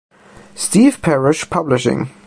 Steve 0.55 0.99
Parish 1.03 1.47
Publishing. 1.51 2.09